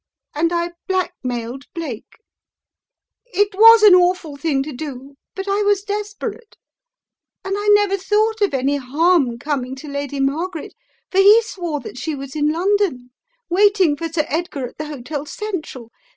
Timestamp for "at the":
14.69-14.85